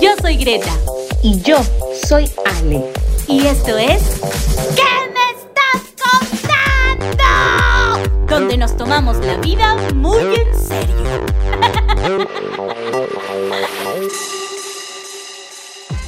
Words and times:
Yo 0.00 0.10
soy 0.20 0.36
Greta. 0.36 0.72
Y 1.22 1.40
yo 1.42 1.58
soy 2.06 2.30
Ale. 2.44 2.84
Y 3.28 3.46
esto 3.46 3.78
es. 3.78 4.20
¿Qué 4.74 4.82
me 5.14 5.30
estás 5.38 5.82
contando? 7.08 7.24
Donde 8.26 8.56
nos 8.56 8.76
tomamos 8.76 9.16
la 9.18 9.36
vida 9.36 9.76
muy 9.94 10.18
en 10.18 10.54
serio. 10.58 11.24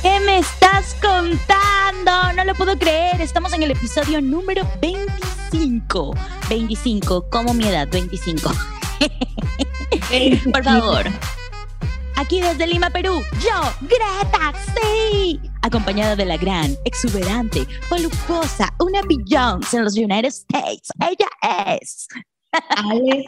¿Qué 0.03 0.21
me 0.21 0.39
estás 0.39 0.95
contando? 1.01 2.33
No 2.35 2.45
lo 2.45 2.55
puedo 2.55 2.77
creer. 2.79 3.21
Estamos 3.21 3.53
en 3.53 3.63
el 3.63 3.71
episodio 3.71 4.21
número 4.21 4.69
25. 4.81 6.15
25, 6.49 7.31
como 7.31 7.55
mi 7.55 7.69
edad, 7.69 7.89
25. 7.91 8.53
Por 10.53 10.65
favor. 10.65 11.07
Aquí 12.19 12.41
desde 12.41 12.67
Lima, 12.67 12.89
Perú, 12.89 13.21
yo, 13.43 13.61
Greta, 13.83 14.55
sí, 14.75 15.39
acompañada 15.61 16.17
de 16.17 16.25
la 16.25 16.39
gran, 16.39 16.75
exuberante, 16.87 17.67
voluptuosa, 17.91 18.75
una 18.81 19.03
Beyoncé 19.03 19.77
en 19.77 19.85
los 19.85 19.97
United 19.97 20.29
States. 20.29 20.89
Ella 20.99 21.79
es. 21.83 22.09
Ale, 22.71 23.27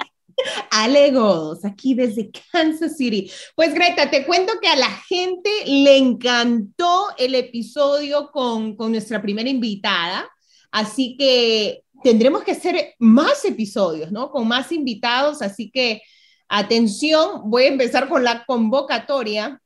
Ale 0.70 1.10
Godos, 1.10 1.66
aquí 1.66 1.92
desde 1.92 2.30
Kansas 2.50 2.96
City. 2.96 3.30
Pues 3.54 3.74
Greta, 3.74 4.08
te 4.10 4.24
cuento 4.24 4.54
que 4.60 4.68
a 4.68 4.76
la 4.76 4.90
gente 5.06 5.50
le 5.66 5.98
encantó 5.98 7.08
el 7.18 7.34
episodio 7.34 8.30
con, 8.30 8.74
con 8.74 8.92
nuestra 8.92 9.20
primera 9.20 9.50
invitada, 9.50 10.26
así 10.70 11.14
que 11.18 11.82
tendremos 12.02 12.42
que 12.42 12.52
hacer 12.52 12.94
más 12.98 13.44
episodios, 13.44 14.10
¿no? 14.10 14.30
Con 14.30 14.48
más 14.48 14.72
invitados, 14.72 15.42
así 15.42 15.70
que 15.70 16.00
Atención, 16.48 17.42
voy 17.44 17.64
a 17.64 17.68
empezar 17.68 18.08
con 18.08 18.24
la 18.24 18.44
convocatoria. 18.44 19.60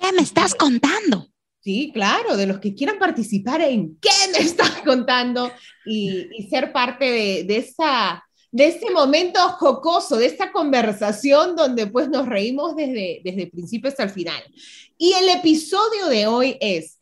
¿Qué 0.00 0.12
me 0.12 0.22
estás 0.22 0.54
contando? 0.54 1.28
Sí, 1.60 1.92
claro, 1.94 2.36
de 2.36 2.46
los 2.46 2.58
que 2.58 2.74
quieran 2.74 2.98
participar 2.98 3.60
en 3.60 3.96
¿Qué 4.00 4.10
me 4.32 4.38
estás 4.38 4.82
contando? 4.84 5.52
Y, 5.86 6.26
ser 6.50 6.72
parte 6.72 7.04
de, 7.04 7.44
de, 7.44 7.56
esa, 7.58 8.24
de 8.50 8.66
ese 8.66 8.90
momento 8.90 9.38
jocoso, 9.50 10.16
de 10.16 10.26
esta 10.26 10.50
conversación 10.50 11.54
donde 11.54 11.86
pues 11.86 12.08
nos 12.08 12.26
reímos 12.26 12.74
desde, 12.74 13.20
desde 13.22 13.44
el 13.44 13.50
principio 13.50 13.88
hasta 13.88 14.02
el 14.02 14.10
final. 14.10 14.42
Y 14.98 15.12
el 15.12 15.28
episodio 15.28 16.06
de 16.06 16.26
hoy 16.26 16.58
es, 16.60 16.98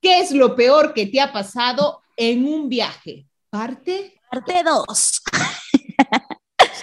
¿qué 0.00 0.18
es 0.18 0.32
lo 0.32 0.56
peor 0.56 0.92
que 0.92 1.06
te 1.06 1.20
ha 1.20 1.32
pasado 1.32 2.00
en 2.16 2.44
un 2.44 2.68
viaje? 2.68 3.26
Parte. 3.48 4.20
Parte 4.28 4.62
2. 4.64 5.22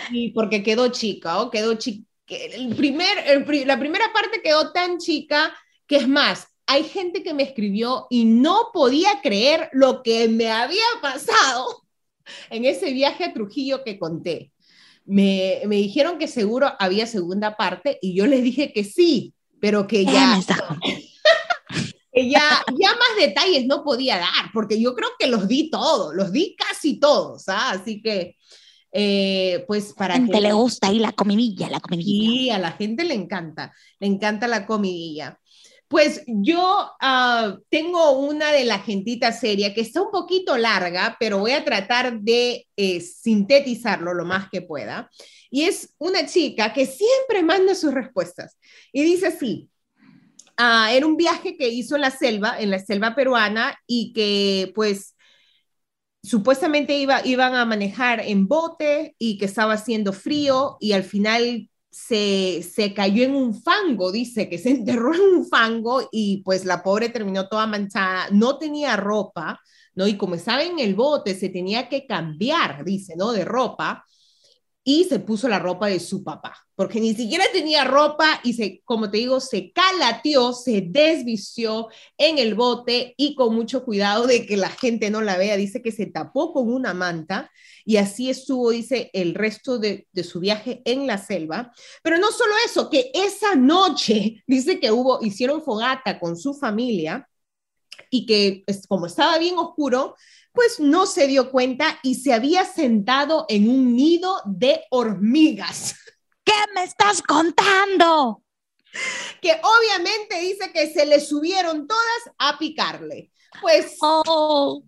Sí, 0.09 0.29
porque 0.29 0.63
quedó 0.63 0.89
chica, 0.89 1.41
¿o? 1.41 1.49
Quedó 1.49 1.75
chica. 1.75 2.05
El 2.27 2.75
primer, 2.75 3.07
la 3.65 3.79
primera 3.79 4.11
parte 4.13 4.41
quedó 4.41 4.71
tan 4.73 4.97
chica 4.97 5.55
que 5.87 5.95
es 5.95 6.07
más, 6.07 6.47
hay 6.65 6.83
gente 6.83 7.23
que 7.23 7.33
me 7.33 7.43
escribió 7.43 8.07
y 8.09 8.25
no 8.25 8.71
podía 8.73 9.21
creer 9.23 9.69
lo 9.71 10.03
que 10.03 10.27
me 10.27 10.51
había 10.51 10.83
pasado 11.01 11.83
en 12.49 12.65
ese 12.65 12.91
viaje 12.91 13.23
a 13.23 13.33
Trujillo 13.33 13.83
que 13.83 13.97
conté. 13.97 14.51
Me, 15.05 15.61
me 15.65 15.77
dijeron 15.77 16.17
que 16.17 16.27
seguro 16.27 16.73
había 16.79 17.07
segunda 17.07 17.55
parte 17.55 17.97
y 18.01 18.13
yo 18.13 18.27
les 18.27 18.43
dije 18.43 18.73
que 18.73 18.83
sí, 18.83 19.33
pero 19.61 19.87
que 19.87 20.03
ya... 20.03 20.39
ya, 22.13 22.63
ya 22.77 22.89
más 22.95 23.15
detalles 23.17 23.65
no 23.67 23.83
podía 23.83 24.17
dar, 24.17 24.51
porque 24.53 24.81
yo 24.81 24.95
creo 24.95 25.09
que 25.17 25.27
los 25.27 25.47
di 25.47 25.69
todos, 25.69 26.15
los 26.15 26.31
di 26.31 26.55
casi 26.57 26.99
todos, 26.99 27.47
¿ah? 27.47 27.71
así 27.71 28.01
que 28.01 28.35
eh, 28.99 29.63
pues 29.67 29.93
para 29.93 30.15
a 30.15 30.17
la 30.17 30.25
gente 30.25 30.41
le 30.41 30.53
gusta 30.53 30.87
ahí 30.87 30.97
la 30.97 31.11
comidilla, 31.11 31.69
la 31.69 31.79
comidilla. 31.79 32.31
Sí, 32.31 32.49
a 32.49 32.57
la 32.57 32.71
gente 32.71 33.03
le 33.03 33.13
encanta, 33.13 33.71
le 33.99 34.07
encanta 34.07 34.47
la 34.47 34.65
comidilla. 34.65 35.39
Pues 35.87 36.23
yo 36.25 36.89
ah, 36.99 37.59
tengo 37.69 38.17
una 38.17 38.51
de 38.51 38.65
la 38.65 38.79
gentita 38.79 39.31
seria 39.31 39.75
que 39.75 39.81
está 39.81 40.01
un 40.01 40.09
poquito 40.09 40.57
larga, 40.57 41.15
pero 41.19 41.37
voy 41.37 41.51
a 41.51 41.63
tratar 41.63 42.21
de 42.21 42.65
eh, 42.75 42.99
sintetizarlo 42.99 44.15
lo 44.15 44.25
más 44.25 44.49
que 44.49 44.63
pueda. 44.63 45.11
Y 45.51 45.65
es 45.65 45.93
una 45.99 46.25
chica 46.25 46.73
que 46.73 46.87
siempre 46.87 47.43
manda 47.43 47.75
sus 47.75 47.93
respuestas. 47.93 48.57
Y 48.91 49.03
dice 49.03 49.27
así, 49.27 49.69
ah, 50.57 50.91
era 50.91 51.05
un 51.05 51.17
viaje 51.17 51.55
que 51.55 51.69
hizo 51.69 51.97
en 51.97 52.01
la 52.01 52.09
selva, 52.09 52.59
en 52.59 52.71
la 52.71 52.79
selva 52.79 53.13
peruana, 53.13 53.77
y 53.85 54.11
que 54.11 54.71
pues 54.73 55.13
supuestamente 56.27 56.97
iba, 56.97 57.25
iban 57.25 57.55
a 57.55 57.65
manejar 57.65 58.19
en 58.19 58.47
bote 58.47 59.15
y 59.17 59.37
que 59.37 59.45
estaba 59.45 59.73
haciendo 59.73 60.11
frío 60.11 60.77
y 60.79 60.91
al 60.91 61.03
final 61.03 61.69
se, 61.89 62.63
se, 62.63 62.93
cayó 62.93 63.23
en 63.23 63.33
un 63.33 63.59
fango, 63.59 64.11
dice 64.11 64.49
que 64.49 64.57
se 64.57 64.69
enterró 64.71 65.13
en 65.13 65.21
un 65.21 65.47
fango 65.47 66.09
y 66.11 66.43
pues 66.43 66.65
la 66.65 66.83
pobre 66.83 67.09
terminó 67.09 67.47
toda 67.47 67.65
manchada, 67.65 68.27
no 68.31 68.57
tenía 68.57 68.97
ropa, 68.97 69.59
¿no? 69.95 70.05
Y 70.07 70.17
como 70.17 70.35
estaba 70.35 70.63
en 70.63 70.79
el 70.79 70.95
bote, 70.95 71.33
se 71.33 71.49
tenía 71.49 71.87
que 71.89 72.05
cambiar, 72.05 72.83
dice, 72.83 73.15
¿no? 73.15 73.31
De 73.31 73.45
ropa 73.45 74.03
y 74.89 75.03
se 75.03 75.19
puso 75.19 75.49
la 75.49 75.59
ropa 75.59 75.87
de 75.87 75.99
su 75.99 76.23
papá, 76.23 76.55
porque 76.73 77.01
ni 77.01 77.13
siquiera 77.13 77.43
tenía 77.51 77.83
ropa 77.83 78.39
y 78.45 78.53
se, 78.53 78.81
como 78.85 79.11
te 79.11 79.17
digo, 79.17 79.41
se 79.41 79.73
calateó, 79.73 80.53
se 80.53 80.79
desvistió 80.79 81.89
en 82.17 82.37
el 82.37 82.55
bote 82.55 83.13
y 83.17 83.35
con 83.35 83.53
mucho 83.53 83.83
cuidado 83.83 84.27
de 84.27 84.45
que 84.45 84.55
la 84.55 84.69
gente 84.69 85.09
no 85.09 85.19
la 85.19 85.37
vea, 85.37 85.57
dice 85.57 85.81
que 85.81 85.91
se 85.91 86.05
tapó 86.05 86.53
con 86.53 86.71
una 86.71 86.93
manta 86.93 87.51
y 87.83 87.97
así 87.97 88.29
estuvo, 88.29 88.69
dice, 88.69 89.09
el 89.11 89.35
resto 89.35 89.77
de, 89.77 90.07
de 90.13 90.23
su 90.23 90.39
viaje 90.39 90.81
en 90.85 91.05
la 91.05 91.17
selva. 91.17 91.73
Pero 92.01 92.17
no 92.17 92.31
solo 92.31 92.53
eso, 92.65 92.89
que 92.89 93.11
esa 93.13 93.55
noche, 93.55 94.41
dice 94.47 94.79
que 94.79 94.93
hubo, 94.93 95.19
hicieron 95.21 95.61
fogata 95.63 96.17
con 96.17 96.37
su 96.37 96.53
familia 96.53 97.27
y 98.09 98.25
que 98.25 98.63
como 98.87 99.07
estaba 99.07 99.37
bien 99.37 99.57
oscuro, 99.57 100.15
pues 100.57 100.79
no 100.79 101.05
se 101.05 101.27
dio 101.27 101.51
cuenta 101.51 101.99
y 102.01 102.15
se 102.15 102.33
había 102.33 102.65
sentado 102.65 103.45
en 103.47 103.69
un 103.69 103.95
nido 103.95 104.41
de 104.43 104.83
hormigas. 104.89 105.93
¿Qué 106.43 106.51
me 106.73 106.83
estás 106.83 107.21
contando? 107.21 108.41
Que 109.39 109.51
obviamente 109.51 110.39
dice 110.39 110.71
que 110.73 110.91
se 110.91 111.05
le 111.05 111.19
subieron 111.19 111.85
todas 111.85 112.35
a 112.39 112.57
picarle. 112.57 113.31
Pues, 113.61 113.97
oh. 114.01 114.83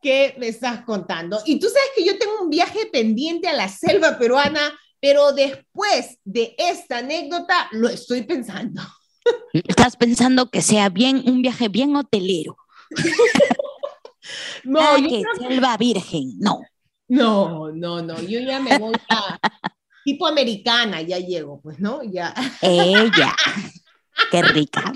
¿qué 0.00 0.34
me 0.38 0.48
estás 0.48 0.84
contando? 0.84 1.40
Y 1.46 1.60
tú 1.60 1.68
sabes 1.68 1.90
que 1.94 2.04
yo 2.04 2.18
tengo 2.18 2.42
un 2.42 2.50
viaje 2.50 2.86
pendiente 2.86 3.46
a 3.46 3.52
la 3.52 3.68
selva 3.68 4.18
peruana, 4.18 4.76
pero 4.98 5.30
después 5.32 6.18
de 6.24 6.56
esta 6.58 6.98
anécdota 6.98 7.68
lo 7.70 7.88
estoy 7.88 8.22
pensando. 8.22 8.82
Estás 9.52 9.96
pensando 9.96 10.50
que 10.50 10.60
sea 10.60 10.88
bien 10.88 11.22
un 11.24 11.40
viaje 11.40 11.68
bien 11.68 11.94
hotelero. 11.94 12.56
No, 14.64 14.80
ah, 14.80 14.96
que 14.96 15.22
selva 15.38 15.76
virgen, 15.76 16.38
no. 16.38 16.60
No, 17.08 17.70
no, 17.72 18.02
no, 18.02 18.20
yo 18.22 18.40
ya 18.40 18.60
me 18.60 18.78
voy 18.78 18.94
a 19.10 19.38
tipo 20.04 20.26
americana, 20.26 21.02
ya 21.02 21.18
llego, 21.18 21.60
pues, 21.60 21.78
¿no? 21.78 22.02
Ya. 22.02 22.34
Ella, 22.60 23.34
qué 24.30 24.42
rica. 24.42 24.92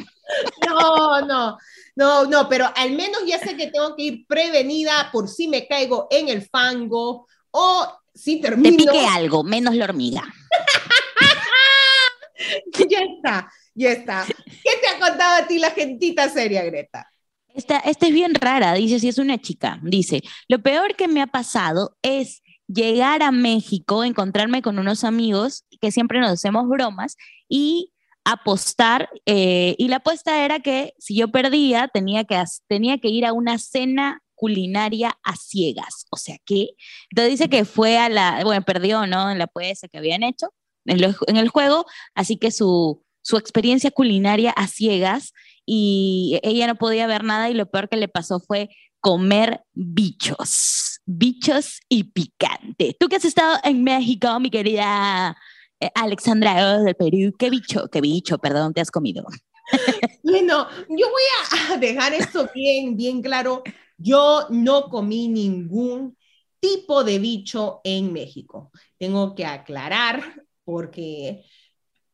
No, 0.66 1.20
no, 1.20 1.58
no, 1.94 2.24
no, 2.24 2.48
pero 2.48 2.70
al 2.74 2.92
menos 2.92 3.22
ya 3.26 3.38
sé 3.38 3.56
que 3.56 3.68
tengo 3.68 3.94
que 3.94 4.02
ir 4.02 4.26
prevenida 4.26 5.10
por 5.12 5.28
si 5.28 5.48
me 5.48 5.66
caigo 5.66 6.08
en 6.10 6.28
el 6.28 6.42
fango 6.42 7.26
o 7.50 7.98
si 8.14 8.40
termino. 8.40 8.76
Te 8.76 8.76
pique 8.76 9.06
algo, 9.06 9.44
menos 9.44 9.74
la 9.76 9.84
hormiga. 9.84 10.22
ya 12.88 13.00
está, 13.00 13.50
ya 13.74 13.92
está. 13.92 14.26
¿Qué 14.26 14.72
te 14.80 14.88
ha 14.88 14.98
contado 14.98 15.44
a 15.44 15.46
ti 15.46 15.58
la 15.58 15.70
gentita 15.70 16.28
seria, 16.28 16.64
Greta? 16.64 17.10
Esta, 17.56 17.78
es 17.78 17.98
bien 18.12 18.34
rara, 18.34 18.74
dice, 18.74 19.00
si 19.00 19.08
es 19.08 19.16
una 19.16 19.38
chica, 19.38 19.80
dice, 19.82 20.20
lo 20.46 20.62
peor 20.62 20.94
que 20.94 21.08
me 21.08 21.22
ha 21.22 21.26
pasado 21.26 21.96
es 22.02 22.42
llegar 22.68 23.22
a 23.22 23.32
México, 23.32 24.04
encontrarme 24.04 24.60
con 24.60 24.78
unos 24.78 25.04
amigos 25.04 25.64
que 25.80 25.90
siempre 25.90 26.20
nos 26.20 26.30
hacemos 26.30 26.68
bromas 26.68 27.16
y 27.48 27.92
apostar, 28.24 29.08
eh, 29.24 29.74
y 29.78 29.88
la 29.88 29.96
apuesta 29.96 30.44
era 30.44 30.60
que 30.60 30.92
si 30.98 31.16
yo 31.16 31.28
perdía, 31.28 31.88
tenía 31.88 32.24
que, 32.24 32.42
tenía 32.68 32.98
que 32.98 33.08
ir 33.08 33.24
a 33.24 33.32
una 33.32 33.56
cena 33.56 34.20
culinaria 34.34 35.16
a 35.24 35.34
ciegas, 35.36 36.04
o 36.10 36.18
sea 36.18 36.36
que, 36.44 36.70
entonces 37.10 37.30
dice 37.38 37.48
que 37.48 37.64
fue 37.64 37.96
a 37.96 38.10
la, 38.10 38.44
bueno, 38.44 38.62
perdió, 38.66 39.06
¿no? 39.06 39.30
En 39.30 39.38
la 39.38 39.44
apuesta 39.44 39.88
que 39.88 39.96
habían 39.96 40.22
hecho 40.22 40.48
en, 40.84 41.02
en 41.02 41.36
el 41.38 41.48
juego, 41.48 41.86
así 42.14 42.36
que 42.36 42.50
su, 42.50 43.02
su 43.22 43.36
experiencia 43.38 43.90
culinaria 43.90 44.52
a 44.52 44.68
ciegas 44.68 45.32
y 45.66 46.38
ella 46.42 46.68
no 46.68 46.76
podía 46.76 47.06
ver 47.06 47.24
nada 47.24 47.50
y 47.50 47.54
lo 47.54 47.66
peor 47.66 47.88
que 47.88 47.96
le 47.96 48.08
pasó 48.08 48.38
fue 48.40 48.70
comer 49.00 49.62
bichos, 49.74 51.00
bichos 51.04 51.80
y 51.88 52.04
picante. 52.04 52.96
Tú 52.98 53.08
que 53.08 53.16
has 53.16 53.24
estado 53.24 53.58
en 53.64 53.84
México, 53.84 54.40
mi 54.40 54.50
querida 54.50 55.36
eh, 55.80 55.90
Alexandra 55.94 56.82
del 56.82 56.94
Perú, 56.94 57.34
¿qué 57.38 57.50
bicho, 57.50 57.88
qué 57.88 58.00
bicho, 58.00 58.38
perdón, 58.38 58.72
te 58.72 58.80
has 58.80 58.90
comido? 58.90 59.24
Bueno, 60.22 60.68
yo 60.88 61.06
voy 61.10 61.72
a 61.72 61.76
dejar 61.76 62.14
esto 62.14 62.48
bien, 62.54 62.96
bien 62.96 63.20
claro. 63.20 63.64
Yo 63.96 64.46
no 64.50 64.88
comí 64.88 65.26
ningún 65.26 66.16
tipo 66.60 67.02
de 67.02 67.18
bicho 67.18 67.80
en 67.82 68.12
México. 68.12 68.70
Tengo 68.98 69.34
que 69.34 69.44
aclarar 69.44 70.44
porque 70.64 71.44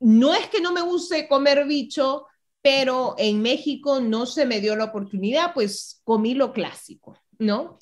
no 0.01 0.35
es 0.35 0.49
que 0.49 0.61
no 0.61 0.73
me 0.73 0.83
guste 0.83 1.29
comer 1.29 1.67
bicho, 1.67 2.27
pero 2.63 3.17
en 3.19 3.43
México 3.43 4.01
no 4.01 4.25
se 4.25 4.47
me 4.47 4.61
dio 4.61 4.77
la 4.77 4.85
oportunidad, 4.85 5.53
pues 5.53 6.01
comí 6.05 6.35
lo 6.35 6.53
clásico, 6.53 7.19
¿no? 7.39 7.79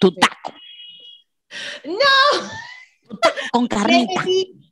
Tu 0.00 0.14
taco. 0.14 0.52
No. 1.84 3.18
con 3.52 3.66
carnita. 3.68 4.24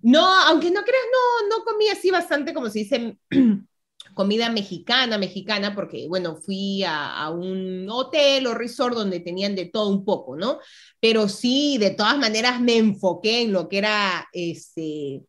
No, 0.03 0.27
aunque 0.27 0.71
no 0.71 0.83
creas, 0.83 1.05
no, 1.13 1.57
no 1.59 1.65
comí 1.65 1.89
así 1.89 2.11
bastante, 2.11 2.55
como 2.55 2.71
se 2.71 2.81
dice, 2.81 3.19
comida 4.15 4.49
mexicana, 4.51 5.19
mexicana, 5.19 5.75
porque, 5.75 6.09
bueno, 6.09 6.37
fui 6.37 6.83
a, 6.87 7.31
un 7.31 7.87
hotel 7.91 8.47
o 8.47 8.55
resort 8.55 8.95
donde 8.95 9.21
tenían 9.21 9.55
de 9.55 9.67
todo 9.67 9.91
un 9.91 10.05
poco, 10.05 10.37
¿no? 10.37 10.59
Pero 11.01 11.29
sí, 11.29 11.77
de 11.79 11.91
todas 11.91 12.19
maneras 12.19 12.61
me 12.61 12.79
enfoqué 12.79 13.43
en 13.43 13.53
lo 13.53 13.69
que 13.69 13.79
era, 13.79 14.29
este, 14.33 15.23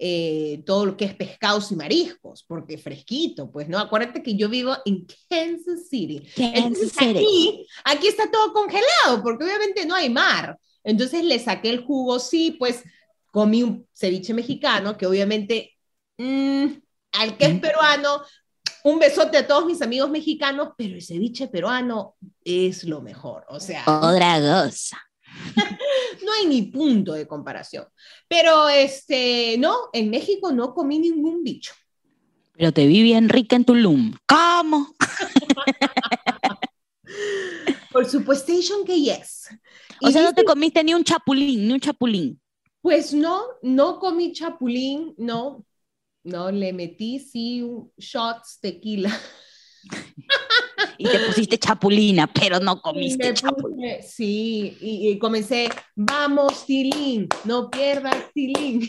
eh, 0.00 0.62
todo 0.64 0.86
lo 0.86 0.96
que 0.96 1.04
es 1.04 1.14
pescados 1.14 1.72
y 1.72 1.76
mariscos, 1.76 2.44
porque 2.44 2.78
fresquito, 2.78 3.50
pues, 3.50 3.68
¿no? 3.68 3.78
Acuérdate 3.78 4.22
que 4.22 4.36
yo 4.36 4.48
vivo 4.48 4.76
en 4.84 5.06
Kansas 5.28 5.88
City. 5.88 6.26
Kansas 6.36 6.92
City. 6.92 7.18
Aquí, 7.18 7.66
aquí 7.84 8.06
está 8.06 8.30
todo 8.30 8.52
congelado, 8.52 9.22
porque 9.22 9.44
obviamente 9.44 9.84
no 9.86 9.94
hay 9.94 10.08
mar. 10.08 10.56
Entonces 10.84 11.24
le 11.24 11.38
saqué 11.38 11.70
el 11.70 11.84
jugo, 11.84 12.18
sí, 12.20 12.52
pues 12.58 12.84
comí 13.32 13.62
un 13.62 13.86
ceviche 13.92 14.32
mexicano, 14.32 14.96
que 14.96 15.06
obviamente 15.06 15.76
mm, 16.16 16.66
al 17.12 17.36
que 17.36 17.46
es 17.46 17.54
mm. 17.54 17.60
peruano, 17.60 18.22
un 18.84 18.98
besote 18.98 19.38
a 19.38 19.46
todos 19.46 19.66
mis 19.66 19.82
amigos 19.82 20.10
mexicanos, 20.10 20.70
pero 20.76 20.94
el 20.94 21.02
ceviche 21.02 21.48
peruano 21.48 22.16
es 22.44 22.84
lo 22.84 23.02
mejor, 23.02 23.44
o 23.48 23.58
sea. 23.60 23.82
Otra 23.86 24.40
cosa. 24.40 24.98
no 26.24 26.32
hay 26.32 26.46
ni 26.46 26.62
punto 26.62 27.12
de 27.12 27.26
comparación. 27.26 27.86
Pero 28.26 28.68
este, 28.68 29.56
no, 29.58 29.74
en 29.92 30.10
México 30.10 30.52
no 30.52 30.74
comí 30.74 30.98
ningún 30.98 31.42
bicho. 31.42 31.72
Pero 32.54 32.72
te 32.72 32.86
vi 32.86 33.02
bien 33.02 33.28
rica 33.28 33.56
en 33.56 33.64
Tulum. 33.64 34.14
¿Cómo? 34.26 34.94
Por 37.92 38.06
supuesto 38.06 38.52
que 38.84 39.00
yes. 39.00 39.48
O 40.02 40.10
sea, 40.10 40.22
no 40.22 40.34
te 40.34 40.44
comiste 40.44 40.82
ni 40.84 40.94
un 40.94 41.04
chapulín, 41.04 41.66
ni 41.66 41.74
un 41.74 41.80
chapulín. 41.80 42.40
Pues 42.80 43.12
no, 43.12 43.42
no 43.62 43.98
comí 43.98 44.32
chapulín, 44.32 45.14
no. 45.16 45.64
No, 46.24 46.50
le 46.50 46.72
metí 46.72 47.18
sí 47.18 47.64
shots 47.96 48.58
tequila. 48.60 49.10
y 50.98 51.08
te 51.08 51.18
pusiste 51.20 51.58
chapulina, 51.58 52.26
pero 52.26 52.60
no 52.60 52.80
comiste 52.80 53.32
chapulina. 53.34 54.02
Sí, 54.02 54.76
y, 54.80 55.18
comencé, 55.18 55.68
vamos, 55.94 56.66
Tilín, 56.66 57.28
no 57.44 57.70
pierdas 57.70 58.16
Tilín. 58.34 58.88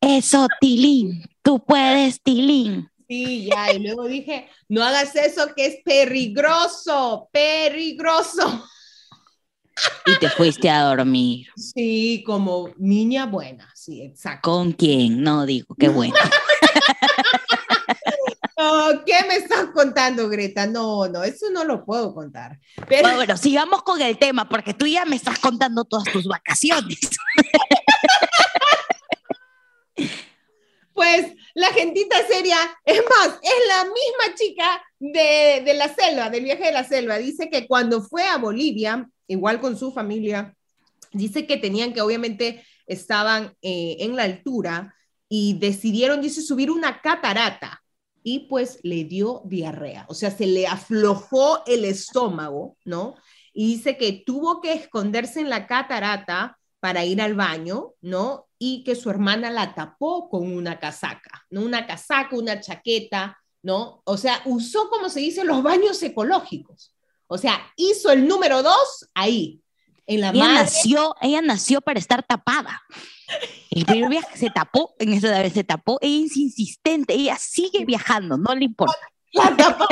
Eso, 0.00 0.46
Tilín, 0.60 1.24
tú 1.42 1.64
puedes, 1.64 2.20
Tilín. 2.22 2.88
Sí, 3.08 3.48
ya, 3.50 3.72
y 3.72 3.80
luego 3.80 4.06
dije, 4.06 4.48
no 4.68 4.82
hagas 4.82 5.14
eso 5.14 5.54
que 5.54 5.66
es 5.66 5.76
peligroso, 5.84 7.28
peligroso. 7.30 8.64
Y 10.06 10.18
te 10.18 10.30
fuiste 10.30 10.70
a 10.70 10.84
dormir. 10.84 11.48
Sí, 11.56 12.22
como 12.24 12.70
niña 12.78 13.26
buena, 13.26 13.70
sí, 13.74 14.02
exacto. 14.02 14.50
¿Con 14.50 14.72
quién? 14.72 15.22
No 15.22 15.44
digo, 15.44 15.74
qué 15.78 15.88
bueno. 15.90 16.14
¿Qué 19.06 19.14
me 19.28 19.36
estás 19.36 19.66
contando, 19.74 20.28
Greta? 20.28 20.66
No, 20.66 21.08
no, 21.08 21.22
eso 21.24 21.50
no 21.50 21.64
lo 21.64 21.84
puedo 21.84 22.14
contar. 22.14 22.58
Pero... 22.88 23.14
Bueno, 23.14 23.36
sigamos 23.36 23.82
con 23.82 24.00
el 24.00 24.18
tema, 24.18 24.48
porque 24.48 24.74
tú 24.74 24.86
ya 24.86 25.04
me 25.04 25.16
estás 25.16 25.38
contando 25.38 25.84
todas 25.84 26.12
tus 26.12 26.26
vacaciones. 26.26 26.98
pues 30.92 31.34
la 31.54 31.72
gentita 31.72 32.16
seria, 32.26 32.56
es 32.84 33.02
más, 33.08 33.38
es 33.42 33.68
la 33.68 33.84
misma 33.84 34.34
chica 34.36 34.82
de, 34.98 35.62
de, 35.64 35.74
la 35.74 35.94
selva, 35.94 36.30
del 36.30 36.44
viaje 36.44 36.64
de 36.64 36.72
la 36.72 36.84
selva. 36.84 37.18
Dice 37.18 37.50
que 37.50 37.66
cuando 37.66 38.02
fue 38.02 38.26
a 38.26 38.38
Bolivia, 38.38 39.08
igual 39.26 39.60
con 39.60 39.78
su 39.78 39.92
familia, 39.92 40.54
dice 41.12 41.46
que 41.46 41.56
tenían 41.56 41.92
que 41.92 42.00
obviamente 42.00 42.64
estaban 42.86 43.54
eh, 43.62 43.96
en 44.00 44.16
la 44.16 44.24
altura 44.24 44.94
y 45.28 45.58
decidieron, 45.58 46.20
dice, 46.20 46.42
subir 46.42 46.70
una 46.70 47.00
catarata 47.00 47.83
y 48.26 48.48
pues 48.48 48.80
le 48.82 49.04
dio 49.04 49.42
diarrea, 49.44 50.06
o 50.08 50.14
sea, 50.14 50.30
se 50.30 50.46
le 50.46 50.66
aflojó 50.66 51.62
el 51.66 51.84
estómago, 51.84 52.76
¿no? 52.84 53.14
Y 53.52 53.74
dice 53.74 53.98
que 53.98 54.24
tuvo 54.26 54.62
que 54.62 54.72
esconderse 54.72 55.40
en 55.40 55.50
la 55.50 55.66
catarata 55.66 56.58
para 56.80 57.04
ir 57.04 57.20
al 57.20 57.34
baño, 57.34 57.92
¿no? 58.00 58.48
Y 58.58 58.82
que 58.82 58.96
su 58.96 59.10
hermana 59.10 59.50
la 59.50 59.74
tapó 59.74 60.30
con 60.30 60.50
una 60.50 60.80
casaca, 60.80 61.44
¿no? 61.50 61.62
Una 61.62 61.86
casaca, 61.86 62.34
una 62.34 62.60
chaqueta, 62.60 63.38
¿no? 63.62 64.02
O 64.04 64.16
sea, 64.16 64.40
usó, 64.46 64.88
como 64.88 65.10
se 65.10 65.20
dice, 65.20 65.44
los 65.44 65.62
baños 65.62 66.02
ecológicos. 66.02 66.94
O 67.26 67.36
sea, 67.36 67.60
hizo 67.76 68.10
el 68.10 68.26
número 68.26 68.62
dos 68.62 69.08
ahí, 69.14 69.60
en 70.06 70.20
la 70.20 70.30
ella 70.30 70.52
Nació, 70.52 71.14
ella 71.20 71.42
nació 71.42 71.80
para 71.80 71.98
estar 71.98 72.22
tapada. 72.22 72.82
El 73.70 73.84
primer 73.86 74.10
viaje 74.10 74.36
se 74.36 74.50
tapó, 74.50 74.94
en 74.98 75.12
esa 75.12 75.42
vez 75.42 75.52
se 75.52 75.64
tapó, 75.64 75.98
ella 76.00 76.26
es 76.26 76.36
insistente, 76.36 77.14
ella 77.14 77.36
sigue 77.38 77.84
viajando, 77.84 78.36
no 78.36 78.54
le 78.54 78.66
importa. 78.66 78.96
La 79.32 79.56
tapaba 79.56 79.88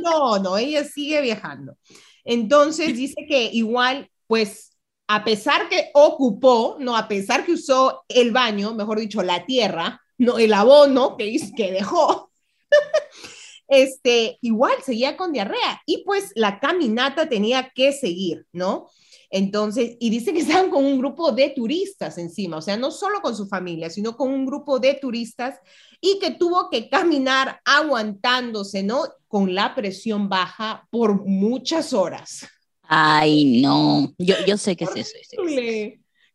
No, 0.00 0.38
no, 0.38 0.56
ella 0.56 0.84
sigue 0.84 1.20
viajando. 1.20 1.76
Entonces 2.24 2.88
dice 2.96 3.26
que 3.28 3.50
igual, 3.52 4.10
pues, 4.26 4.76
a 5.06 5.24
pesar 5.24 5.68
que 5.68 5.90
ocupó, 5.94 6.76
no, 6.78 6.96
a 6.96 7.08
pesar 7.08 7.44
que 7.44 7.52
usó 7.52 8.04
el 8.08 8.30
baño, 8.30 8.74
mejor 8.74 9.00
dicho, 9.00 9.22
la 9.22 9.44
tierra, 9.44 10.00
no, 10.18 10.38
el 10.38 10.52
abono 10.52 11.16
que, 11.16 11.36
que 11.56 11.72
dejó, 11.72 12.30
este, 13.68 14.38
igual 14.40 14.74
seguía 14.84 15.16
con 15.16 15.32
diarrea 15.32 15.82
y 15.86 16.04
pues 16.04 16.32
la 16.34 16.58
caminata 16.58 17.28
tenía 17.28 17.70
que 17.74 17.92
seguir, 17.92 18.46
¿no? 18.52 18.88
Entonces, 19.30 19.96
y 20.00 20.08
dice 20.08 20.32
que 20.32 20.40
estaban 20.40 20.70
con 20.70 20.84
un 20.84 20.98
grupo 20.98 21.32
de 21.32 21.50
turistas 21.50 22.16
encima, 22.16 22.56
o 22.56 22.62
sea, 22.62 22.76
no 22.76 22.90
solo 22.90 23.20
con 23.20 23.36
su 23.36 23.46
familia, 23.46 23.90
sino 23.90 24.16
con 24.16 24.32
un 24.32 24.46
grupo 24.46 24.78
de 24.78 24.94
turistas 24.94 25.60
y 26.00 26.18
que 26.18 26.30
tuvo 26.30 26.70
que 26.70 26.88
caminar 26.88 27.60
aguantándose, 27.64 28.82
¿no? 28.82 29.02
Con 29.26 29.54
la 29.54 29.74
presión 29.74 30.28
baja 30.28 30.86
por 30.90 31.26
muchas 31.26 31.92
horas. 31.92 32.46
Ay, 32.82 33.60
no, 33.60 34.14
yo, 34.16 34.34
yo 34.46 34.56
sé 34.56 34.76
que 34.76 34.84
es 34.84 34.96
eso. 34.96 35.18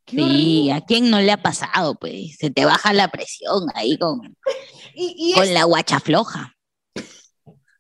sí, 0.06 0.70
¿a 0.70 0.82
quién 0.82 1.10
no 1.10 1.20
le 1.20 1.32
ha 1.32 1.42
pasado? 1.42 1.96
Pues 1.96 2.38
se 2.38 2.52
te 2.52 2.66
baja 2.66 2.94
la 2.94 3.08
presión 3.10 3.64
ahí 3.74 3.98
con, 3.98 4.20
con 5.36 5.54
la 5.54 5.64
guacha 5.64 6.00
floja, 6.00 6.56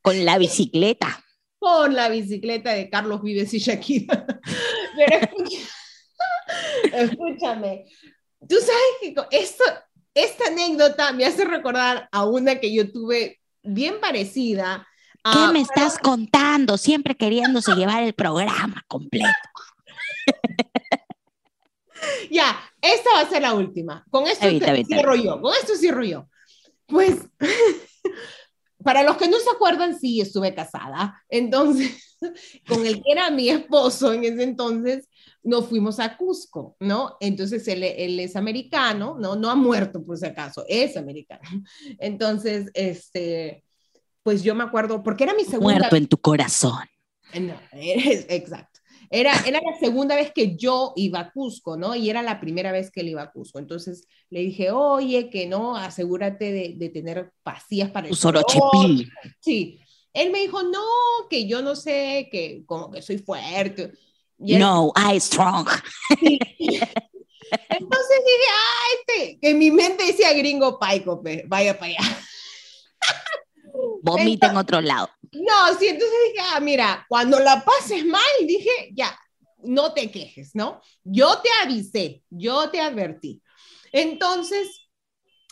con 0.01 0.25
la 0.25 0.39
bicicleta 0.39 1.23
con 1.63 1.95
la 1.95 2.09
bicicleta 2.09 2.73
de 2.73 2.89
Carlos 2.89 3.21
Vives 3.21 3.53
y 3.53 3.59
Shakira. 3.59 4.27
Pero 4.95 5.27
escúchame, 6.93 7.85
tú 8.47 8.55
sabes 8.55 8.93
que 9.01 9.15
esto, 9.31 9.63
esta 10.13 10.47
anécdota 10.47 11.11
me 11.13 11.25
hace 11.25 11.45
recordar 11.45 12.07
a 12.11 12.25
una 12.25 12.59
que 12.59 12.73
yo 12.73 12.91
tuve 12.91 13.41
bien 13.63 13.99
parecida. 13.99 14.87
¿Qué 15.23 15.53
me 15.53 15.61
estás 15.61 15.97
contando? 15.97 16.77
Siempre 16.77 17.15
queriéndose 17.15 17.73
llevar 17.75 18.03
el 18.03 18.13
programa 18.13 18.83
completo. 18.87 19.27
ya, 22.31 22.59
esta 22.81 23.13
va 23.13 23.21
a 23.21 23.29
ser 23.29 23.41
la 23.41 23.53
última. 23.53 24.05
Con 24.09 24.27
esto 24.27 24.49
cierro 24.49 25.15
yo. 25.15 25.41
Con 25.41 25.53
esto 25.55 25.75
cierro 25.75 26.03
yo. 26.03 26.27
Pues 26.85 27.19
para 28.83 29.03
los 29.03 29.15
que 29.15 29.29
no 29.29 29.39
se 29.39 29.49
acuerdan, 29.49 29.97
sí, 29.97 30.19
estuve 30.19 30.53
casada. 30.53 31.23
Entonces, 31.29 32.02
con 32.67 32.85
el 32.85 33.01
que 33.01 33.11
era 33.11 33.29
mi 33.31 33.49
esposo 33.49 34.13
en 34.13 34.23
ese 34.23 34.43
entonces, 34.43 35.09
nos 35.43 35.67
fuimos 35.67 35.99
a 35.99 36.15
Cusco, 36.17 36.75
¿no? 36.79 37.17
Entonces, 37.19 37.67
él, 37.67 37.83
él, 37.83 38.19
es 38.19 38.35
americano, 38.35 39.17
¿no? 39.19 39.35
No 39.35 39.49
ha 39.49 39.55
muerto, 39.55 40.03
por 40.03 40.17
si 40.17 40.25
acaso, 40.25 40.63
es 40.67 40.95
americano. 40.95 41.41
Entonces, 41.99 42.71
este, 42.73 43.63
pues 44.23 44.43
yo 44.43 44.55
me 44.55 44.63
acuerdo, 44.63 45.03
porque 45.03 45.25
era 45.25 45.33
mi 45.33 45.43
segunda... 45.43 45.77
Muerto 45.77 45.95
en 45.95 46.07
tu 46.07 46.17
corazón. 46.17 46.85
No, 47.39 47.55
exacto. 47.73 48.79
Era, 49.09 49.33
era 49.45 49.61
la 49.61 49.77
segunda 49.79 50.15
vez 50.15 50.31
que 50.33 50.55
yo 50.55 50.93
iba 50.95 51.19
a 51.19 51.31
Cusco, 51.31 51.77
¿no? 51.77 51.93
Y 51.93 52.09
era 52.09 52.23
la 52.23 52.39
primera 52.39 52.71
vez 52.71 52.89
que 52.89 53.01
él 53.01 53.09
iba 53.09 53.21
a 53.21 53.31
Cusco. 53.31 53.59
Entonces 53.59 54.07
le 54.31 54.39
dije, 54.39 54.71
oye, 54.71 55.29
que 55.29 55.45
no, 55.45 55.77
asegúrate 55.77 56.51
de, 56.51 56.73
de 56.77 56.89
tener 56.89 57.31
pastillas 57.43 57.91
para 57.91 58.07
el 58.07 58.15
Sorochepil. 58.15 59.11
Sí. 59.39 59.79
Él 60.13 60.31
me 60.31 60.39
dijo, 60.39 60.61
no, 60.63 60.83
que 61.29 61.47
yo 61.47 61.61
no 61.61 61.75
sé, 61.75 62.29
que 62.31 62.63
como 62.65 62.91
que 62.91 63.01
soy 63.01 63.17
fuerte. 63.17 63.93
no, 64.37 64.91
I 64.95 65.19
strong. 65.19 65.67
Entonces 67.69 68.17
dije, 68.25 68.49
ah, 68.51 68.85
este, 68.99 69.39
que 69.39 69.53
mi 69.53 69.71
mente 69.71 70.05
decía 70.05 70.33
gringo 70.33 70.79
paico, 70.79 71.21
vaya 71.47 71.77
para 71.77 71.91
allá. 71.91 72.17
Vomita 74.01 74.47
en 74.47 74.57
otro 74.57 74.81
lado. 74.81 75.09
No, 75.31 75.77
sí, 75.79 75.87
entonces 75.87 76.17
dije, 76.27 76.45
ah, 76.53 76.59
mira, 76.59 77.05
cuando 77.09 77.39
la 77.39 77.63
pases 77.63 78.05
mal, 78.05 78.21
dije, 78.45 78.91
ya, 78.93 79.17
no 79.63 79.93
te 79.93 80.11
quejes, 80.11 80.55
¿no? 80.55 80.81
Yo 81.03 81.39
te 81.39 81.49
avisé, 81.63 82.23
yo 82.29 82.69
te 82.69 82.81
advertí. 82.81 83.41
Entonces, 83.91 84.89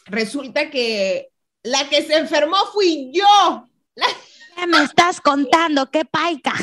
resulta 0.06 0.70
que 0.70 1.30
La 1.64 1.88
que 1.90 2.02
se 2.04 2.16
enfermó 2.18 2.58
fui 2.74 3.12
yo. 3.14 3.68
¿Qué 4.56 4.68
me 4.68 4.84
estás 4.84 5.22
contando? 5.22 5.90
¡Qué 5.90 6.06
paica! 6.06 6.54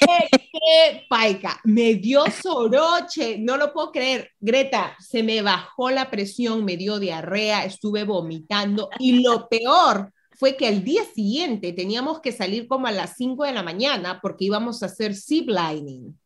¿Qué, 0.00 1.06
paica? 1.08 1.60
Me 1.64 1.94
dio 1.94 2.24
soroche, 2.42 3.38
no 3.38 3.56
lo 3.56 3.72
puedo 3.72 3.92
creer. 3.92 4.30
Greta, 4.40 4.96
se 4.98 5.22
me 5.22 5.42
bajó 5.42 5.90
la 5.90 6.10
presión, 6.10 6.64
me 6.64 6.76
dio 6.76 6.98
diarrea, 6.98 7.64
estuve 7.64 8.04
vomitando 8.04 8.88
y 8.98 9.22
lo 9.22 9.48
peor 9.48 10.12
fue 10.32 10.56
que 10.56 10.66
al 10.66 10.82
día 10.82 11.04
siguiente 11.04 11.72
teníamos 11.72 12.20
que 12.20 12.32
salir 12.32 12.66
como 12.66 12.86
a 12.86 12.92
las 12.92 13.16
5 13.16 13.44
de 13.44 13.52
la 13.52 13.62
mañana 13.62 14.20
porque 14.20 14.46
íbamos 14.46 14.82
a 14.82 14.86
hacer 14.86 15.14
ziplining, 15.14 16.18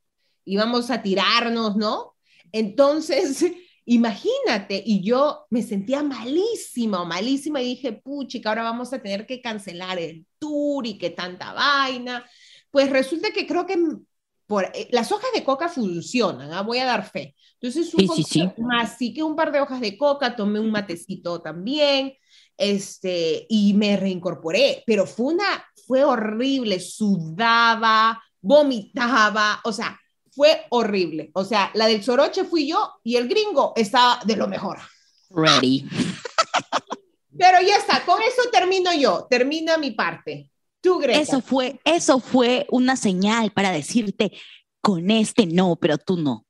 íbamos 0.45 0.91
a 0.91 1.03
tirarnos, 1.03 1.77
¿no? 1.77 2.15
Entonces, 2.53 3.45
imagínate, 3.89 4.83
y 4.85 5.03
yo 5.03 5.47
me 5.51 5.63
sentía 5.63 6.03
malísima, 6.03 7.05
malísima, 7.05 7.63
y 7.63 7.77
dije, 7.77 7.93
puchica, 7.93 8.51
ahora 8.51 8.63
vamos 8.63 8.93
a 8.93 9.01
tener 9.01 9.27
que 9.27 9.41
cancelar 9.41 9.99
el 9.99 10.27
tour 10.39 10.87
y 10.87 10.99
que 10.99 11.11
tanta 11.11 11.55
vaina. 11.55 12.25
Pues 12.71 12.91
resulta 12.91 13.31
que 13.31 13.47
creo 13.47 13.67
que 13.67 13.79
por, 14.47 14.65
eh, 14.75 14.89
las 14.93 15.11
hojas 15.11 15.31
de 15.35 15.43
coca 15.43 15.69
funcionan, 15.71 16.53
¿ah? 16.53 16.63
voy 16.63 16.79
a 16.79 16.85
dar 16.85 17.09
fe. 17.09 17.35
Entonces, 17.61 17.93
un 17.95 18.09
sí, 18.09 18.23
sí, 18.25 18.51
más, 18.59 18.97
sí 18.99 19.15
que 19.15 19.23
un 19.23 19.35
par 19.35 19.53
de 19.53 19.61
hojas 19.61 19.81
de 19.81 19.97
coca, 19.97 20.37
tomé 20.37 20.61
un 20.61 20.71
matecito 20.71 21.41
también, 21.41 22.13
este, 22.59 23.47
y 23.49 23.73
me 23.73 23.97
reincorporé, 23.97 24.83
pero 24.87 25.07
fue 25.07 25.35
una, 25.35 25.65
fue 25.87 26.05
horrible, 26.05 26.79
sudaba, 26.79 28.23
vomitaba, 28.41 29.61
o 29.65 29.73
sea, 29.73 29.99
fue 30.39 30.67
horrible. 30.69 31.33
O 31.35 31.45
sea, 31.45 31.73
la 31.75 31.89
del 31.89 32.05
soroche 32.05 32.45
fui 32.45 32.69
yo 32.69 32.93
y 33.03 33.17
el 33.17 33.27
gringo 33.27 33.73
estaba 33.75 34.21
de 34.25 34.37
lo 34.37 34.47
mejor. 34.47 34.79
Ready. 35.31 35.85
Pero 37.37 37.61
ya 37.61 37.77
está, 37.77 38.05
con 38.07 38.23
eso 38.23 38.49
termino 38.53 38.95
yo, 38.95 39.27
termina 39.29 39.77
mi 39.79 39.91
parte. 39.91 40.49
Tú, 40.81 41.01
Greta. 41.01 41.19
Eso 41.19 41.41
fue, 41.41 41.81
eso 41.85 42.21
fue 42.21 42.69
una 42.71 42.95
señal 42.95 43.51
para 43.51 43.73
decirte, 43.73 44.31
con 44.81 45.11
este 45.11 45.45
no, 45.45 45.75
pero 45.75 45.99
tú 45.99 46.17
no. 46.17 46.47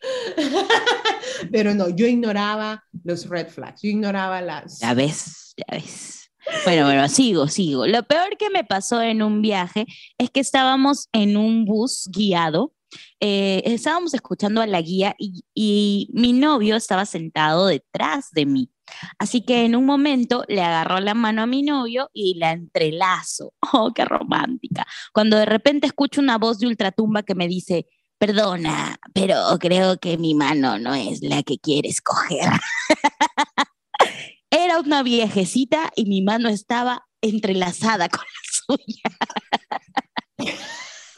pero 1.50 1.74
no, 1.74 1.88
yo 1.88 2.06
ignoraba 2.06 2.84
los 3.02 3.28
red 3.28 3.48
flags, 3.48 3.82
yo 3.82 3.90
ignoraba 3.90 4.40
las... 4.40 4.78
Ya 4.78 4.94
ves, 4.94 5.52
ya 5.56 5.76
ves. 5.76 6.30
Bueno, 6.64 6.84
bueno, 6.84 7.08
sigo, 7.08 7.48
sigo. 7.48 7.88
Lo 7.88 8.04
peor 8.04 8.36
que 8.38 8.50
me 8.50 8.62
pasó 8.62 9.02
en 9.02 9.20
un 9.20 9.42
viaje 9.42 9.84
es 10.16 10.30
que 10.30 10.38
estábamos 10.38 11.08
en 11.12 11.36
un 11.36 11.64
bus 11.64 12.08
guiado 12.12 12.75
eh, 13.20 13.62
estábamos 13.64 14.14
escuchando 14.14 14.60
a 14.60 14.66
la 14.66 14.80
guía 14.80 15.14
y, 15.18 16.10
mi 16.12 16.32
novio 16.32 16.76
estaba 16.76 17.06
sentado 17.06 17.66
detrás 17.66 18.30
de 18.32 18.46
mí. 18.46 18.70
Así 19.18 19.42
que 19.42 19.64
en 19.64 19.74
un 19.74 19.84
momento 19.84 20.44
le 20.48 20.62
agarró 20.62 21.00
la 21.00 21.14
mano 21.14 21.42
a 21.42 21.46
mi 21.46 21.62
novio 21.62 22.10
y 22.12 22.34
la 22.38 22.52
entrelazo. 22.52 23.52
Oh, 23.72 23.92
qué 23.92 24.04
romántica. 24.04 24.86
Cuando 25.12 25.36
de 25.36 25.44
repente 25.44 25.86
escucho 25.86 26.20
una 26.20 26.38
voz 26.38 26.58
de 26.58 26.68
ultratumba 26.68 27.24
que 27.24 27.34
me 27.34 27.48
dice, 27.48 27.86
perdona, 28.18 28.96
pero 29.12 29.58
creo 29.58 29.98
que 29.98 30.16
mi 30.18 30.34
mano 30.34 30.78
no 30.78 30.94
es 30.94 31.20
la 31.22 31.42
que 31.42 31.58
quieres 31.58 32.00
coger. 32.00 32.48
Era 34.50 34.80
una 34.80 35.02
viejecita 35.02 35.90
y 35.96 36.06
mi 36.06 36.22
mano 36.22 36.48
estaba 36.48 37.06
entrelazada 37.20 38.08
con 38.08 38.20
la 38.24 38.76
suya. 38.76 39.02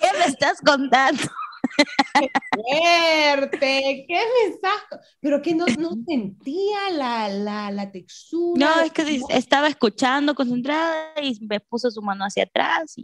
¿Qué 0.00 0.18
me 0.18 0.24
estás 0.24 0.60
contando? 0.64 1.22
¡Qué 1.78 2.30
fuerte! 2.54 4.04
¿Qué 4.08 4.22
mensaje? 4.44 4.96
Pero 5.20 5.40
que 5.42 5.54
no, 5.54 5.66
no 5.78 5.90
sentía 6.06 6.90
la, 6.90 7.28
la, 7.28 7.70
la, 7.70 7.90
textura. 7.90 8.66
No, 8.66 8.80
es 8.82 8.92
que 8.92 9.20
estaba 9.30 9.68
escuchando 9.68 10.34
concentrada 10.34 11.12
y 11.22 11.38
me 11.46 11.60
puso 11.60 11.90
su 11.90 12.02
mano 12.02 12.24
hacia 12.24 12.44
atrás. 12.44 12.94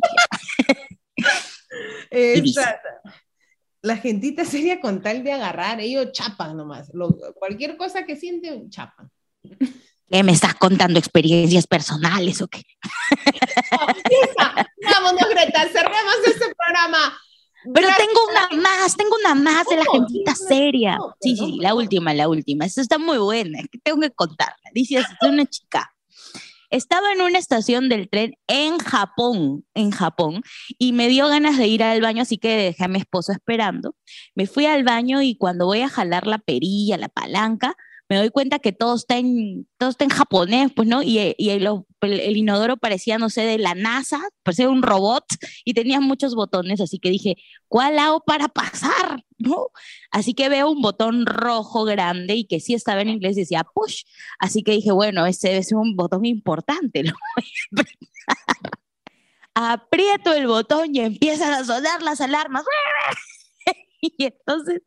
Y 2.13 2.55
la 3.83 3.97
gentita 3.99 4.45
sería 4.45 4.81
con 4.81 5.03
tal 5.03 5.23
de 5.23 5.33
agarrar, 5.33 5.81
ellos 5.81 6.13
chapan 6.13 6.57
nomás. 6.57 6.91
cualquier 7.39 7.77
cosa 7.77 8.05
que 8.05 8.17
sienten, 8.17 8.71
chapan. 8.71 9.11
¿Qué 10.11 10.23
me 10.23 10.33
estás 10.33 10.55
contando 10.55 10.99
experiencias 10.99 11.67
personales 11.67 12.41
o 12.43 12.49
qué? 12.49 12.63
Vámonos, 14.83 15.29
Greta, 15.31 15.69
cerremos 15.69 16.17
este 16.27 16.55
programa. 16.55 17.19
Pero 17.73 17.89
tengo 17.97 18.21
una 18.31 18.63
más, 18.63 18.97
tengo 18.97 19.17
una 19.17 19.35
más 19.35 19.67
de 19.67 19.77
la 19.77 19.85
gentita 19.91 20.35
seria. 20.35 20.99
Sí, 21.21 21.37
sí, 21.37 21.59
la 21.61 21.75
última, 21.75 22.13
la 22.13 22.29
última. 22.29 22.65
Esta 22.65 22.81
está 22.81 22.99
muy 22.99 23.19
buena, 23.19 23.61
es 23.61 23.69
que 23.71 23.79
tengo 23.79 24.01
que 24.01 24.11
contarla. 24.11 24.71
Dice, 24.75 24.99
es 24.99 25.07
una 25.23 25.47
chica. 25.47 25.95
Estaba 26.71 27.13
en 27.13 27.21
una 27.23 27.39
estación 27.39 27.89
del 27.89 28.09
tren 28.09 28.35
en 28.49 28.79
Japón, 28.79 29.65
en 29.75 29.93
Japón, 29.93 30.43
y 30.77 30.93
me 30.93 31.09
dio 31.09 31.29
ganas 31.29 31.57
de 31.57 31.69
ir 31.69 31.85
al 31.85 32.01
baño, 32.01 32.23
así 32.23 32.37
que 32.37 32.57
dejé 32.57 32.85
a 32.85 32.89
mi 32.89 32.99
esposo 32.99 33.33
esperando. 33.33 33.95
Me 34.35 34.47
fui 34.47 34.67
al 34.67 34.83
baño 34.83 35.23
y 35.23 35.37
cuando 35.37 35.67
voy 35.67 35.83
a 35.83 35.89
jalar 35.89 36.27
la 36.27 36.39
perilla, 36.39 36.97
la 36.97 37.09
palanca, 37.09 37.77
me 38.09 38.17
doy 38.17 38.31
cuenta 38.31 38.59
que 38.59 38.73
todo 38.73 38.95
está 38.97 39.17
en, 39.17 39.67
todo 39.79 39.91
está 39.91 40.05
en 40.05 40.11
japonés, 40.11 40.71
pues, 40.75 40.87
¿no? 40.89 41.03
Y, 41.03 41.19
el, 41.19 42.37
inodoro 42.37 42.77
parecía, 42.77 43.19
no 43.19 43.31
sé, 43.31 43.43
de 43.43 43.59
la 43.59 43.75
NASA, 43.75 44.21
parecía 44.43 44.69
un 44.69 44.83
robot 44.83 45.25
y 45.65 45.75
tenía 45.75 46.01
muchos 46.01 46.35
botones, 46.35 46.81
así 46.81 46.99
que 46.99 47.11
dije, 47.11 47.37
¿cuál 47.67 47.99
hago 47.99 48.21
para 48.21 48.49
pasar? 48.49 49.25
¿No? 49.39 49.69
Así 50.11 50.35
que 50.35 50.49
veo 50.49 50.71
un 50.71 50.83
botón 50.83 51.27
rojo 51.27 51.85
grande 51.85 52.35
y 52.35 52.47
que 52.47 52.61
sí 52.61 52.75
estaba 52.75 53.03
en 53.03 53.09
inglés, 53.09 53.37
decía 53.37 53.65
push, 53.65 54.03
así 54.39 54.63
que 54.63 54.73
dije, 54.73 54.93
bueno, 54.93 55.25
ese 55.27 55.57
es 55.57 55.73
un 55.73 55.97
botón 55.97 56.25
importante. 56.27 57.05
Aprieto 59.55 60.33
el 60.33 60.47
botón 60.47 60.95
y 60.95 61.01
empiezan 61.01 61.55
a 61.55 61.65
sonar 61.65 62.03
las 62.03 62.21
alarmas. 62.21 62.65
Y 64.19 64.25
entonces 64.25 64.83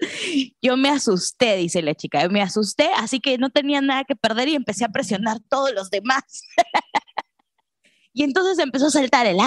yo 0.62 0.78
me 0.78 0.90
asusté, 0.90 1.58
dice 1.58 1.82
la 1.82 1.96
chica, 1.96 2.24
yo 2.24 2.30
me 2.30 2.42
asusté, 2.42 2.90
así 2.96 3.20
que 3.20 3.38
no 3.38 3.50
tenía 3.50 3.82
nada 3.82 4.04
que 4.04 4.16
perder 4.16 4.48
y 4.48 4.56
empecé 4.56 4.86
a 4.86 4.90
presionar 4.90 5.40
todos 5.50 5.74
los 5.74 5.90
demás. 5.90 6.24
Y 8.14 8.24
entonces 8.24 8.58
empezó 8.58 8.88
a 8.88 8.90
saltar 8.90 9.28
el, 9.28 9.38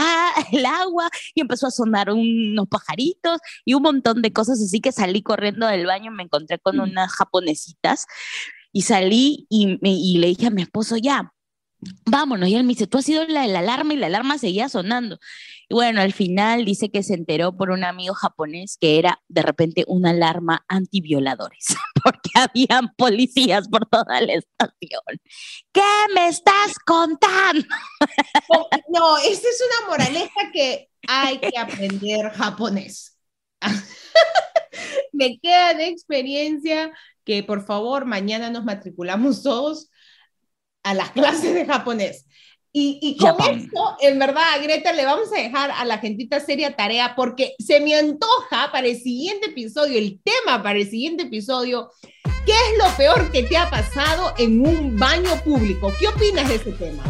el, 0.52 0.64
agua 0.64 1.10
y 1.34 1.40
empezó 1.40 1.66
a 1.66 1.72
sonar 1.72 2.08
unos 2.08 2.68
pajaritos 2.68 3.40
y 3.64 3.74
un 3.74 3.82
montón 3.82 4.22
de 4.22 4.32
cosas. 4.32 4.62
Así 4.62 4.80
que 4.80 4.92
salí 4.92 5.22
corriendo 5.22 5.66
del 5.66 5.86
baño, 5.86 6.12
me 6.12 6.22
encontré 6.22 6.60
con 6.60 6.76
mm. 6.76 6.82
unas 6.82 7.12
japonesitas 7.12 8.06
y 8.72 8.82
salí 8.82 9.48
y, 9.50 9.76
y 9.82 10.18
le 10.18 10.28
dije 10.28 10.46
a 10.46 10.50
mi 10.50 10.62
esposo, 10.62 10.96
ya, 10.96 11.32
vámonos. 12.06 12.48
Y 12.48 12.54
él 12.54 12.62
me 12.62 12.74
dice, 12.74 12.86
tú 12.86 12.98
has 12.98 13.04
sido 13.04 13.26
la, 13.26 13.46
la 13.48 13.58
alarma 13.58 13.92
y 13.92 13.96
la 13.96 14.06
alarma 14.06 14.38
seguía 14.38 14.68
sonando. 14.68 15.18
Y 15.70 15.74
bueno, 15.74 16.00
al 16.00 16.12
final 16.12 16.64
dice 16.64 16.90
que 16.90 17.04
se 17.04 17.14
enteró 17.14 17.56
por 17.56 17.70
un 17.70 17.84
amigo 17.84 18.12
japonés 18.12 18.76
que 18.80 18.98
era 18.98 19.22
de 19.28 19.42
repente 19.42 19.84
una 19.86 20.10
alarma 20.10 20.64
antivioladores, 20.66 21.66
porque 22.02 22.30
habían 22.34 22.92
policías 22.96 23.68
por 23.68 23.86
toda 23.86 24.20
la 24.20 24.32
estación. 24.32 25.20
¿Qué 25.72 25.80
me 26.12 26.26
estás 26.26 26.76
contando? 26.84 27.64
No, 28.88 29.16
esta 29.18 29.48
es 29.48 29.62
una 29.78 29.90
moraleja 29.90 30.50
que 30.52 30.90
hay 31.06 31.38
que 31.38 31.56
aprender 31.56 32.30
japonés. 32.32 33.16
me 35.12 35.38
queda 35.38 35.74
de 35.74 35.86
experiencia 35.86 36.90
que 37.24 37.44
por 37.44 37.64
favor 37.64 38.06
mañana 38.06 38.50
nos 38.50 38.64
matriculamos 38.64 39.44
todos 39.44 39.88
a 40.82 40.94
las 40.94 41.12
clases 41.12 41.54
de 41.54 41.64
japonés. 41.64 42.26
Y, 42.72 42.98
y 43.02 43.16
con 43.16 43.34
esto, 43.40 43.96
en 44.00 44.18
verdad, 44.20 44.44
Greta, 44.62 44.92
le 44.92 45.04
vamos 45.04 45.32
a 45.32 45.40
dejar 45.40 45.72
a 45.72 45.84
la 45.84 45.98
gentita 45.98 46.38
seria 46.38 46.76
tarea 46.76 47.14
porque 47.16 47.54
se 47.58 47.80
me 47.80 47.96
antoja 47.96 48.70
para 48.70 48.86
el 48.86 48.96
siguiente 49.00 49.46
episodio, 49.46 49.98
el 49.98 50.20
tema 50.22 50.62
para 50.62 50.78
el 50.78 50.88
siguiente 50.88 51.24
episodio, 51.24 51.90
¿qué 52.46 52.52
es 52.52 52.78
lo 52.78 52.96
peor 52.96 53.30
que 53.32 53.42
te 53.42 53.56
ha 53.56 53.68
pasado 53.68 54.34
en 54.38 54.64
un 54.64 54.96
baño 54.96 55.30
público? 55.42 55.92
¿Qué 55.98 56.06
opinas 56.06 56.48
de 56.48 56.54
ese 56.56 56.72
tema? 56.72 57.02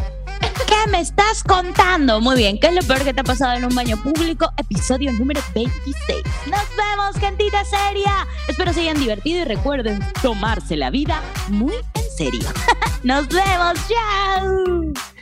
¿Qué 0.66 0.90
me 0.90 1.00
estás 1.00 1.44
contando? 1.44 2.22
Muy 2.22 2.36
bien, 2.36 2.58
¿qué 2.58 2.68
es 2.68 2.74
lo 2.74 2.82
peor 2.82 3.04
que 3.04 3.12
te 3.12 3.20
ha 3.20 3.24
pasado 3.24 3.58
en 3.58 3.64
un 3.66 3.74
baño 3.74 4.02
público? 4.02 4.50
Episodio 4.56 5.12
número 5.12 5.42
26. 5.54 6.22
Nos 6.46 6.64
vemos, 6.74 7.16
gentita 7.18 7.64
seria. 7.66 8.26
Espero 8.48 8.72
se 8.72 8.80
hayan 8.80 8.98
divertido 8.98 9.40
y 9.40 9.44
recuerden 9.44 10.00
tomarse 10.22 10.76
la 10.76 10.88
vida 10.88 11.22
muy 11.48 11.74
en 11.74 12.16
serio. 12.16 12.48
Nos 13.02 13.28
vemos, 13.28 13.74
chao. 13.88 15.19